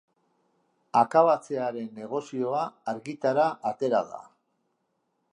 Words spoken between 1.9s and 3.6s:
negozioa argitara